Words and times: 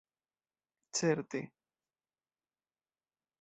Certe. 0.99 1.41